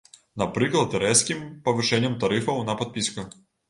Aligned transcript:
Напрыклад, 0.41 0.95
рэзкім 1.03 1.45
павышэннем 1.71 2.19
тарыфаў 2.27 2.67
на 2.75 2.83
падпіску. 2.85 3.33